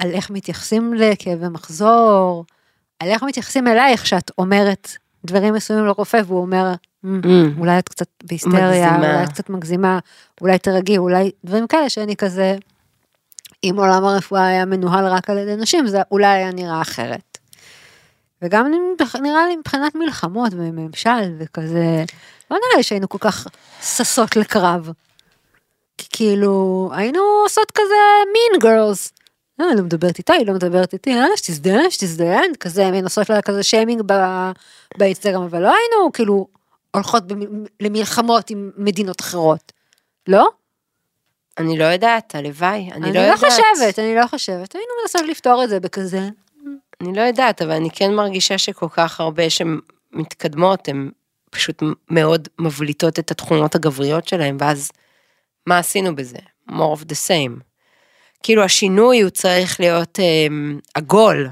[0.00, 2.44] על איך מתייחסים לכאבי מחזור,
[3.00, 4.88] על איך מתייחסים אלייך שאת אומרת
[5.24, 6.72] דברים מסוימים לרופא והוא אומר,
[7.04, 7.20] "מ,
[7.58, 9.12] אולי את קצת בהיסטריה, מגזימה.
[9.12, 9.98] אולי את קצת מגזימה,
[10.40, 12.56] אולי תרגי, אולי דברים כאלה שאני כזה,
[13.64, 17.38] אם עולם הרפואה היה מנוהל רק על ידי נשים, זה אולי היה נראה אחרת.
[18.42, 18.72] וגם
[19.22, 22.04] נראה לי מבחינת מלחמות וממשל וכזה,
[22.50, 23.46] לא נראה לי שהיינו כל כך
[23.82, 24.90] ששות לקרב.
[25.98, 27.94] כי כאילו, היינו עושות כזה
[28.34, 29.19] mean girls.
[29.60, 33.62] אה, לא מדברת איתה, היא לא מדברת איתי, יאללה, שתזדיין, שתזדיין, כזה, מנסות לה כזה
[33.62, 34.02] שיימינג
[34.98, 36.46] באינסטגרם, אבל לא היינו כאילו
[36.94, 37.22] הולכות
[37.80, 39.72] למלחמות עם מדינות אחרות.
[40.28, 40.48] לא?
[41.58, 43.38] אני לא יודעת, הלוואי, אני אני לא לא יודעת.
[43.38, 44.74] חושבת, אני לא חושבת.
[44.74, 46.28] היינו מנסות לפתור את זה בכזה.
[47.00, 51.10] אני לא יודעת, אבל אני כן מרגישה שכל כך הרבה שמתקדמות, הן
[51.50, 54.90] פשוט מאוד מבליטות את התכונות הגבריות שלהן, ואז
[55.66, 56.38] מה עשינו בזה?
[56.70, 57.69] more of the same.
[58.42, 60.46] כאילו השינוי הוא צריך להיות אה,
[60.94, 61.48] עגול.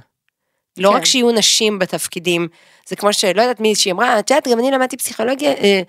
[0.76, 0.96] לא כן.
[0.96, 2.48] רק שיהיו נשים בתפקידים,
[2.88, 5.80] זה כמו שלא יודעת מי שהיא אמרה, את יודעת, גם אני למדתי פסיכולוגיה, אה,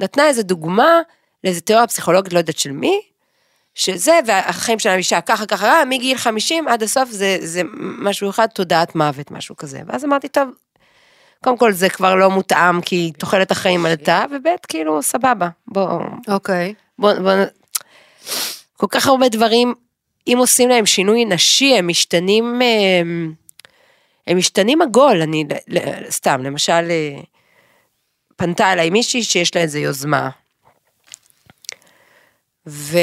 [0.00, 1.00] נתנה איזה דוגמה
[1.44, 3.00] לאיזה תיאוריה פסיכולוגית, לא יודעת של מי,
[3.74, 8.46] שזה, והחיים של האישה ככה ככה, אה, מגיל 50 עד הסוף זה, זה משהו אחד,
[8.46, 9.80] תודעת מוות, משהו כזה.
[9.86, 10.48] ואז אמרתי, טוב,
[11.44, 16.74] קודם כל זה כבר לא מותאם, כי תוחלת החיים עלתה, וב' כאילו, סבבה, בוא, אוקיי.
[16.98, 17.32] בוא, בוא,
[18.76, 19.74] כל כך הרבה דברים,
[20.28, 22.60] אם עושים להם שינוי נשי, הם משתנים,
[23.00, 23.34] הם,
[24.26, 25.44] הם משתנים עגול, אני,
[26.10, 27.20] סתם, למשל, אה,
[28.36, 30.30] פנתה אליי מישהי שיש לה איזה יוזמה,
[32.66, 32.98] ו...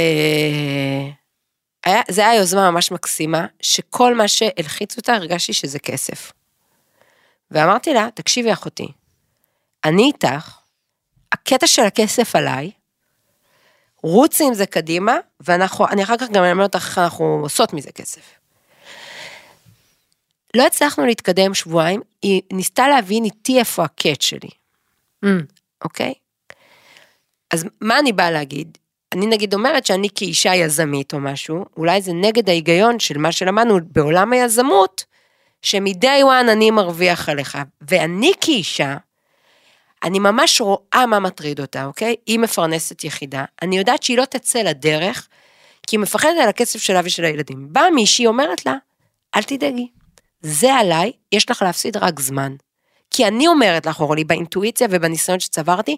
[1.86, 6.32] היה, זה היה יוזמה ממש מקסימה, שכל מה שהלחיץ אותה, הרגשתי שזה כסף.
[7.52, 8.88] ואמרתי לה, תקשיבי אחותי,
[9.84, 10.58] אני איתך,
[11.32, 12.72] הקטע של הכסף עליי,
[14.06, 17.92] רוצי עם זה קדימה, ואנחנו, אני אחר כך גם אלמד אותך איך אנחנו עושות מזה
[17.92, 18.22] כסף.
[20.54, 24.50] לא הצלחנו להתקדם שבועיים, היא ניסתה להבין איתי איפה הקאט שלי,
[25.26, 25.28] Mm.
[25.84, 26.14] אוקיי?
[27.52, 28.78] אז מה אני באה להגיד?
[29.14, 33.80] אני נגיד אומרת שאני כאישה יזמית או משהו, אולי זה נגד ההיגיון של מה שלמדנו
[33.92, 35.06] בעולם היזמות,
[35.62, 37.58] שמ-day one אני מרוויח עליך.
[37.82, 38.98] ואני כאישה,
[40.06, 42.16] אני ממש רואה מה מטריד אותה, אוקיי?
[42.26, 45.28] היא מפרנסת יחידה, אני יודעת שהיא לא תצא לדרך,
[45.88, 47.68] כי היא מפחדת על הכסף שלה ושל הילדים.
[47.72, 48.76] באה מישהי אומרת לה,
[49.36, 49.88] אל תדאגי,
[50.42, 52.56] זה עליי, יש לך להפסיד רק זמן.
[53.12, 55.98] כי אני אומרת לך, אורלי, באינטואיציה ובניסיון שצברתי,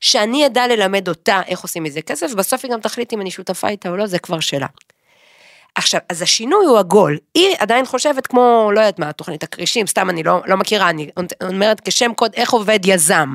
[0.00, 3.68] שאני אדע ללמד אותה איך עושים מזה כסף, ובסוף היא גם תחליט אם אני שותפה
[3.68, 4.66] איתה או לא, זה כבר שלה.
[5.80, 7.18] עכשיו, אז השינוי הוא עגול.
[7.34, 11.10] היא עדיין חושבת כמו, לא יודעת מה, תוכנית הכרישים, סתם אני לא, לא מכירה, אני
[11.42, 13.34] אומרת כשם קוד איך עובד יזם.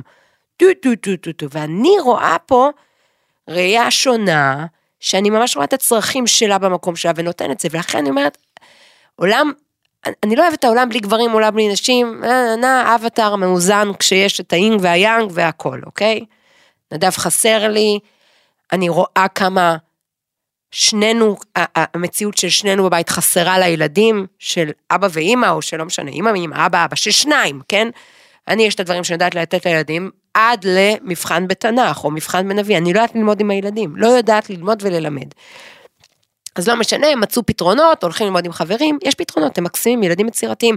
[0.57, 2.69] טו טו טו טו טו, ואני רואה פה
[3.49, 4.65] ראייה שונה,
[4.99, 8.37] שאני ממש רואה את הצרכים שלה במקום שלה ונותנת את זה, ולכן אני אומרת,
[9.15, 9.51] עולם,
[10.23, 14.39] אני לא אוהבת את העולם בלי גברים, עולם בלי נשים, אה, נע, אבטאר מאוזן כשיש
[14.39, 16.25] את האינג והיאנג והכל, אוקיי?
[16.91, 17.99] נדב חסר לי,
[18.71, 19.77] אני רואה כמה
[20.71, 26.65] שנינו, המציאות של שנינו בבית חסרה לילדים, של אבא ואימא, או שלא משנה, אימא ואימא,
[26.65, 27.87] אבא, אבא, של שניים, כן?
[28.47, 32.93] אני, יש את הדברים שאני יודעת לתת לילדים, עד למבחן בתנ"ך, או מבחן בנביא, אני
[32.93, 35.27] לא יודעת ללמוד עם הילדים, לא יודעת ללמוד וללמד.
[36.55, 40.27] אז לא משנה, הם מצאו פתרונות, הולכים ללמוד עם חברים, יש פתרונות, הם מקסימים, ילדים
[40.27, 40.75] יצירתיים.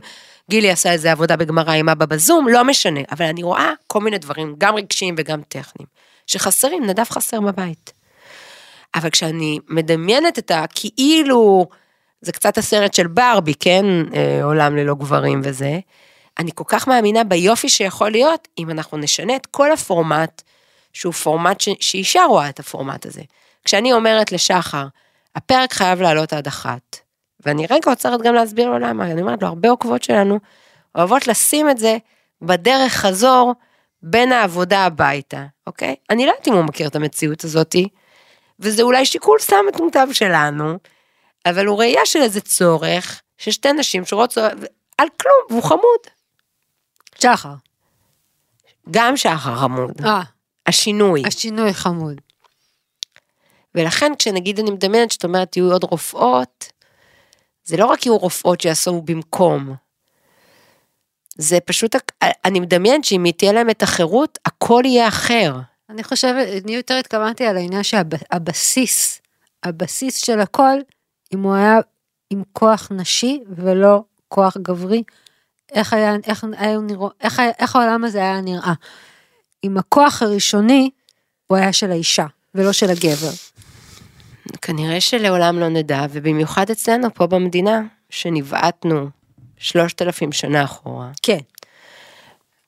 [0.50, 4.18] גילי עשה איזה עבודה בגמרא עם אבא בזום, לא משנה, אבל אני רואה כל מיני
[4.18, 5.88] דברים, גם רגשיים וגם טכניים,
[6.26, 7.97] שחסרים, נדב חסר בבית.
[8.94, 11.66] אבל כשאני מדמיינת את הכאילו,
[12.20, 13.84] זה קצת הסרט של ברבי, כן?
[14.14, 15.78] אה, עולם ללא גברים וזה,
[16.38, 20.42] אני כל כך מאמינה ביופי שיכול להיות אם אנחנו נשנה את כל הפורמט,
[20.92, 21.60] שהוא פורמט.
[21.60, 23.22] שאישה רואה את הפורמט הזה.
[23.64, 24.86] כשאני אומרת לשחר,
[25.36, 26.96] הפרק חייב לעלות עד אחת,
[27.46, 30.38] ואני רגע עוצרת גם להסביר לו למה, אני אומרת לו, הרבה עוקבות שלנו
[30.94, 31.96] אוהבות לשים את זה
[32.42, 33.54] בדרך חזור
[34.02, 35.94] בין העבודה הביתה, אוקיי?
[36.10, 37.88] אני לא יודעת אם הוא מכיר את המציאות הזאתי,
[38.60, 40.78] וזה אולי שיקול סתם מטומטם שלנו,
[41.46, 44.52] אבל הוא ראייה של איזה צורך, של שתי נשים שרוצות,
[44.98, 46.00] על כלום, והוא חמוד.
[47.18, 47.54] שחר.
[48.90, 50.04] גם שחר חמוד.
[50.04, 50.22] אה,
[50.66, 51.22] השינוי.
[51.26, 52.20] השינוי חמוד.
[53.74, 56.72] ולכן כשנגיד אני מדמיינת שאת אומרת יהיו עוד רופאות,
[57.64, 59.74] זה לא רק יהיו רופאות שיעשו במקום.
[61.38, 61.96] זה פשוט,
[62.44, 65.52] אני מדמיינת שאם תהיה להם את החירות, הכל יהיה אחר.
[65.90, 69.20] אני חושבת, אני יותר התכוונתי על העניין שהבסיס,
[69.62, 70.78] הבסיס של הכל,
[71.34, 71.78] אם הוא היה
[72.30, 75.02] עם כוח נשי ולא כוח גברי,
[75.72, 78.72] איך היה, איך היה נראה, איך, היה- איך העולם הזה היה נראה.
[79.62, 80.90] עם הכוח הראשוני,
[81.46, 83.30] הוא היה של האישה, ולא של הגבר.
[84.62, 89.08] כנראה שלעולם לא נדע, ובמיוחד אצלנו פה במדינה, שנבעטנו
[89.56, 91.38] שלושת אלפים שנה אחורה, כן.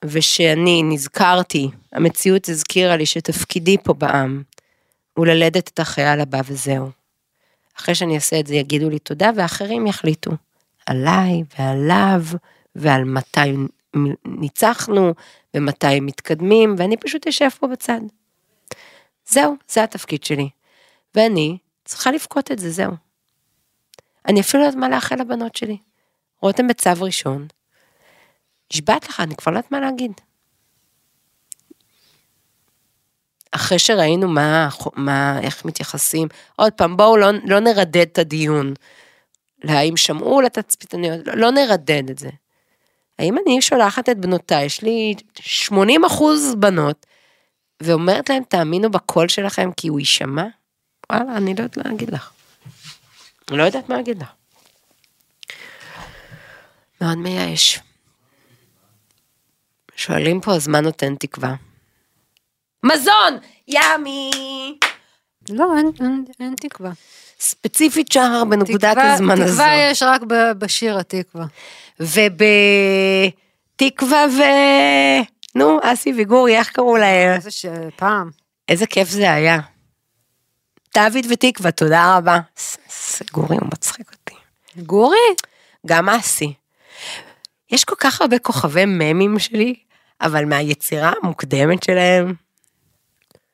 [0.05, 4.43] ושאני נזכרתי, המציאות הזכירה לי שתפקידי פה בעם
[5.15, 6.91] הוא ללדת את החייל הבא וזהו.
[7.79, 10.31] אחרי שאני אעשה את זה יגידו לי תודה ואחרים יחליטו
[10.87, 12.23] עליי ועליו
[12.75, 13.55] ועל מתי
[14.25, 15.15] ניצחנו
[15.55, 18.01] ומתי מתקדמים ואני פשוט אשב פה בצד.
[19.27, 20.49] זהו, זה התפקיד שלי.
[21.15, 22.93] ואני צריכה לבכות את זה, זהו.
[24.27, 25.77] אני אפילו לא יודעת מה לאחל לבנות שלי.
[26.43, 27.47] רותם בצו ראשון,
[28.73, 30.13] נשבעת לך, אני כבר לא יודעת מה להגיד.
[33.51, 38.75] אחרי שראינו מה, מה, איך מתייחסים, עוד פעם, בואו לא, לא נרדד את הדיון.
[39.65, 42.31] האם שמעו לתצפיתניות, לא, לא נרדד את זה.
[43.19, 47.07] האם אני שולחת את בנותיי, יש לי 80 אחוז בנות,
[47.83, 50.45] ואומרת להם, תאמינו בקול שלכם כי הוא יישמע?
[51.13, 52.33] וואלה, אני לא יודעת מה להגיד לך.
[53.51, 54.29] אני לא יודעת מה להגיד לך.
[57.01, 57.81] מאוד מייאש.
[60.01, 61.55] שואלים פה, הזמן נותן תקווה.
[62.85, 63.39] מזון!
[63.69, 64.31] ימי!
[65.49, 66.91] לא, אין, אין, אין תקווה.
[67.41, 69.53] ספציפית שחר בנקודת תקווה- הזמן הזו.
[69.55, 71.45] תקווה יש רק ב- בשיר התקווה.
[73.77, 74.41] ובתקווה ו...
[75.55, 77.35] נו, אסי וגורי, איך קראו להם?
[77.37, 78.31] איזה שפעם.
[78.69, 79.59] איזה כיף זה היה.
[80.95, 82.39] דוד ותקווה, תודה רבה.
[83.33, 84.35] גורי, הוא מצחיק אותי.
[84.77, 85.17] גורי?
[85.87, 86.53] גם אסי.
[87.71, 89.75] יש כל כך הרבה כוכבי ממים שלי,
[90.21, 92.35] אבל מהיצירה המוקדמת שלהם,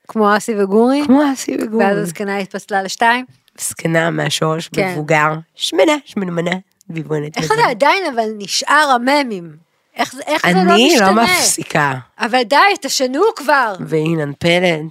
[0.09, 1.02] כמו אסי וגורי?
[1.07, 1.85] כמו אסי וגורי.
[1.85, 3.24] ואז הזקנה התפצלה לשתיים?
[3.61, 4.92] זקנה מהשורש כן.
[4.92, 6.50] מבוגר, שמנה, שמנמנה,
[6.88, 7.37] ביבונת.
[7.38, 7.46] איך.
[7.46, 9.57] זה עדיין אבל נשאר הממים?
[9.96, 11.11] איך איך זה לא אני משתנה?
[11.11, 11.94] לא מפסיקה.
[12.18, 13.74] אבל די, תשנו כבר.
[13.88, 14.87] ואילן פלד.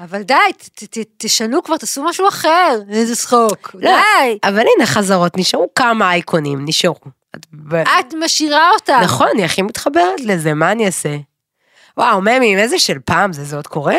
[0.00, 0.34] אבל די,
[0.74, 2.78] ת- ת- תשנו כבר, תעשו משהו אחר.
[2.90, 3.70] איזה צחוק.
[3.74, 4.38] לא, די.
[4.44, 6.94] אבל הנה חזרות, נשארו כמה אייקונים, נשארו.
[7.36, 8.98] את ב- את משאירה אותה.
[9.02, 11.16] נכון, אני הכי מתחברת לזה, מה אני אעשה?
[11.96, 13.96] וואו, ממים, איזה של פעם זה, זה עוד קורה?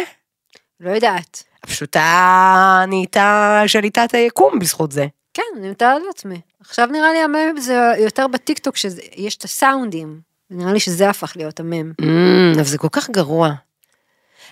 [0.79, 1.43] לא יודעת.
[1.63, 5.07] הפשוטה נהייתה שליטת היקום בזכות זה.
[5.33, 6.41] כן, אני מתארת לעצמי.
[6.61, 10.19] עכשיו נראה לי המם זה יותר בטיקטוק שיש את הסאונדים.
[10.49, 11.91] נראה לי שזה הפך להיות המם.
[12.01, 13.51] אמ, אבל זה כל כך גרוע.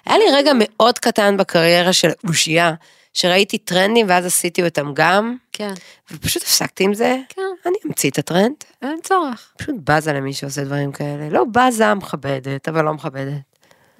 [0.06, 2.74] היה לי רגע מאוד קטן בקריירה של אושייה,
[3.14, 5.74] שראיתי טרנדים ואז עשיתי אותם גם, כן.
[6.12, 7.18] ופשוט הפסקתי עם זה.
[7.30, 7.42] כן.
[7.66, 8.56] אני אמציא את הטרנד.
[8.82, 9.54] אין צורך.
[9.58, 11.30] פשוט בזה למי שעושה דברים כאלה.
[11.30, 13.42] לא בזה מכבדת, אבל לא מכבדת.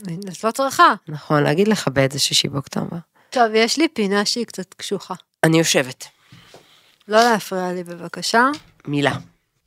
[0.02, 0.94] את לא צריכה.
[1.08, 2.98] נכון, להגיד לכבד זה שישי באוקטובר.
[3.30, 5.14] טוב, יש לי פינה שהיא קצת קשוחה.
[5.44, 6.06] אני יושבת.
[7.08, 8.48] לא להפריע לי בבקשה.
[8.88, 9.16] מילה.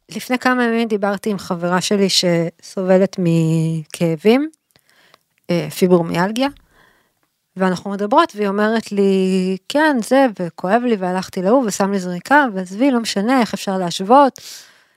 [0.08, 4.50] לפני כמה ימים דיברתי עם חברה שלי שסובלת מכאבים,
[5.50, 6.48] אה, פיברומיאלגיה,
[7.56, 12.90] ואנחנו מדברות והיא אומרת לי, כן, זה, וכואב לי, והלכתי להוא ושם לי זריקה, ועזבי,
[12.90, 14.40] לא משנה, איך אפשר להשוות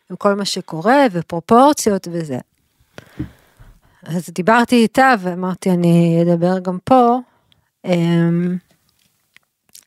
[0.09, 2.37] עם כל מה שקורה, ופרופורציות וזה.
[4.03, 7.17] אז דיברתי איתה ואמרתי, אני אדבר גם פה.
[7.85, 8.57] אמ,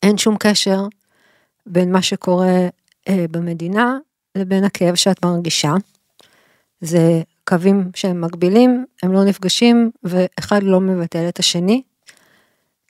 [0.03, 0.87] אין שום קשר
[1.67, 2.69] בין מה שקורה
[3.09, 3.99] אה, במדינה
[4.35, 5.73] לבין הכאב שאת מרגישה.
[6.81, 11.83] זה קווים שהם מקבילים, הם לא נפגשים ואחד לא מבטל את השני.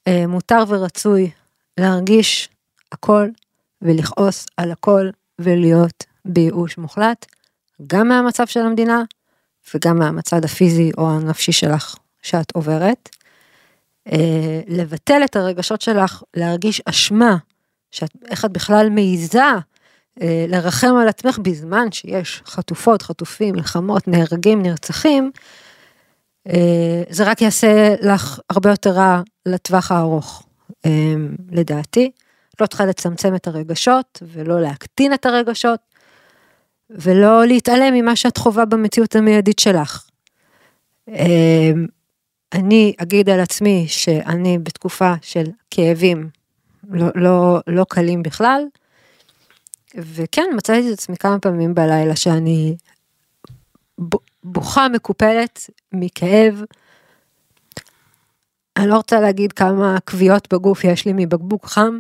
[0.07, 1.31] אה, מותר ורצוי
[1.81, 2.49] להרגיש
[2.93, 3.29] הכל
[3.83, 7.27] ולכעוס על הכל ולהיות בייאוש מוחלט,
[7.87, 9.03] גם מהמצב של המדינה
[9.75, 13.09] וגם מהמצב הפיזי או הנפשי שלך שאת עוברת.
[14.13, 17.37] אה, לבטל את הרגשות שלך, להרגיש אשמה,
[17.91, 19.43] שאת, איך את בכלל מעיזה
[20.23, 25.31] אה, לרחם על עצמך בזמן שיש חטופות, חטופים, מלחמות, נהרגים, נרצחים,
[27.11, 30.47] זה רק יעשה לך הרבה יותר רע לטווח הארוך,
[30.87, 31.15] אה,
[31.51, 32.11] לדעתי.
[32.61, 35.81] לא צריכה לצמצם את הרגשות ולא להקטין את הרגשות
[36.91, 40.09] ולא להתעלם ממה שאת חווה במציאות המיידית שלך.
[42.53, 46.29] אני אגיד על עצמי שאני בתקופה של כאבים
[46.91, 48.63] לא, לא, לא קלים בכלל,
[49.97, 52.77] וכן, מצאתי את עצמי כמה פעמים בלילה שאני
[54.53, 56.63] בוכה מקופלת מכאב.
[58.77, 61.99] אני לא רוצה להגיד כמה כוויות בגוף יש לי מבקבוק חם,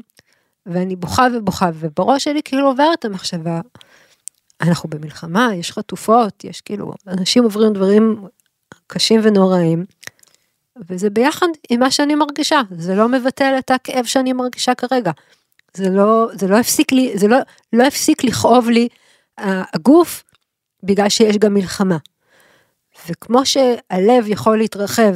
[0.66, 3.60] ואני בוכה ובוכה, ובראש שלי כאילו עוברת המחשבה,
[4.60, 8.24] אנחנו במלחמה, יש חטופות, יש כאילו, אנשים עוברים דברים
[8.86, 9.84] קשים ונוראים,
[10.88, 15.10] וזה ביחד עם מה שאני מרגישה, זה לא מבטל את הכאב שאני מרגישה כרגע.
[15.74, 17.36] זה לא, זה לא הפסיק לי, זה לא,
[17.72, 18.88] לא הפסיק לכאוב לי
[19.38, 20.24] הגוף,
[20.82, 21.96] בגלל שיש גם מלחמה.
[23.06, 25.14] וכמו שהלב יכול להתרחב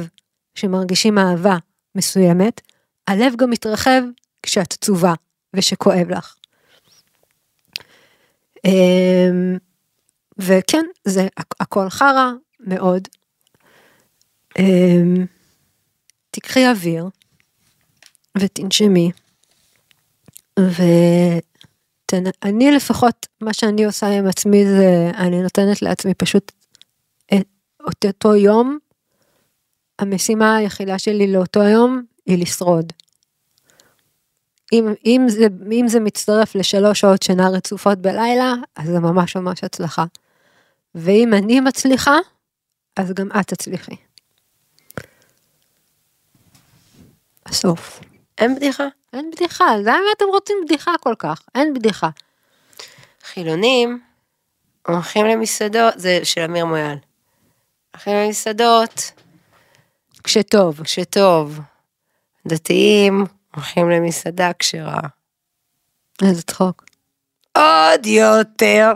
[0.55, 1.57] כשמרגישים אהבה
[1.95, 2.61] מסוימת,
[3.07, 4.01] הלב גם מתרחב
[4.43, 5.13] כשאת עצובה
[5.55, 6.35] ושכואב לך.
[8.65, 9.57] אמ,
[10.37, 11.27] וכן, זה
[11.59, 13.07] הכל חרא מאוד.
[14.59, 15.25] אמ,
[16.31, 17.09] תקחי אוויר
[18.37, 19.11] ותנשמי.
[20.59, 26.51] ואני לפחות, מה שאני עושה עם עצמי זה, אני נותנת לעצמי פשוט
[27.89, 28.77] את אותו יום,
[29.99, 32.93] המשימה היחידה שלי לאותו יום היא לשרוד.
[34.73, 39.63] אם, אם, זה, אם זה מצטרף לשלוש שעות שינה רצופות בלילה, אז זה ממש ממש
[39.63, 40.05] הצלחה.
[40.95, 42.17] ואם אני מצליחה,
[42.97, 43.95] אז גם את תצליחי.
[47.45, 47.99] הסוף.
[48.37, 48.83] אין בדיחה?
[49.13, 51.41] אין בדיחה, למה אתם רוצים בדיחה כל כך?
[51.55, 52.09] אין בדיחה.
[53.23, 53.99] חילונים
[54.87, 56.97] הולכים למסעדות, זה של אמיר מויאל.
[57.93, 59.11] הולכים למסעדות.
[60.23, 60.81] כשטוב.
[60.83, 61.59] כשטוב.
[62.47, 63.25] דתיים
[63.55, 64.99] הולכים למסעדה כשרה.
[66.21, 66.85] איזה צחוק.
[67.57, 68.91] עוד יותר.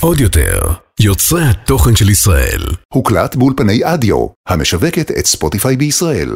[0.00, 0.60] עוד יותר,
[1.00, 2.60] יוצרי התוכן של ישראל.
[2.88, 6.34] הוקלט באולפני אדיו, המשווקת את ספוטיפיי בישראל.